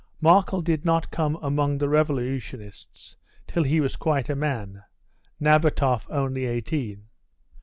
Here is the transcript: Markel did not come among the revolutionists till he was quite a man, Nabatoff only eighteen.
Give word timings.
Markel 0.19 0.63
did 0.63 0.83
not 0.83 1.11
come 1.11 1.35
among 1.43 1.77
the 1.77 1.87
revolutionists 1.87 3.17
till 3.45 3.61
he 3.63 3.79
was 3.79 3.95
quite 3.95 4.31
a 4.31 4.35
man, 4.35 4.81
Nabatoff 5.39 6.07
only 6.09 6.45
eighteen. 6.45 7.05